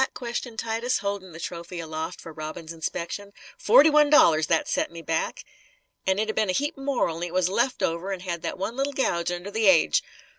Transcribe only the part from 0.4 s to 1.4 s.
Titus, holding the